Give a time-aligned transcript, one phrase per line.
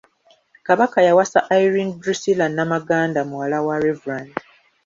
[0.67, 4.31] Kabaka yawasa Irene Drusilla Namaganda, muwala wa Reverand.